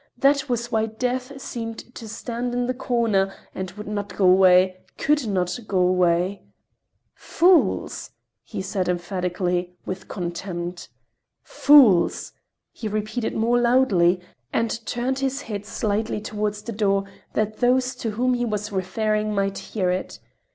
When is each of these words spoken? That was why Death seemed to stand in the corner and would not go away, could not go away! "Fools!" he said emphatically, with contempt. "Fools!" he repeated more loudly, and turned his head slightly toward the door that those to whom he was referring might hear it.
That 0.17 0.49
was 0.49 0.71
why 0.71 0.87
Death 0.87 1.39
seemed 1.39 1.93
to 1.93 2.09
stand 2.09 2.55
in 2.55 2.65
the 2.65 2.73
corner 2.73 3.31
and 3.53 3.69
would 3.73 3.87
not 3.87 4.17
go 4.17 4.25
away, 4.27 4.77
could 4.97 5.27
not 5.27 5.59
go 5.67 5.77
away! 5.77 6.41
"Fools!" 7.13 8.09
he 8.43 8.63
said 8.63 8.89
emphatically, 8.89 9.75
with 9.85 10.07
contempt. 10.07 10.89
"Fools!" 11.43 12.33
he 12.71 12.87
repeated 12.87 13.35
more 13.35 13.59
loudly, 13.61 14.19
and 14.51 14.83
turned 14.87 15.19
his 15.19 15.43
head 15.43 15.67
slightly 15.67 16.19
toward 16.19 16.55
the 16.55 16.71
door 16.71 17.03
that 17.33 17.57
those 17.57 17.93
to 17.97 18.09
whom 18.09 18.33
he 18.33 18.43
was 18.43 18.71
referring 18.71 19.35
might 19.35 19.59
hear 19.59 19.91
it. 19.91 20.17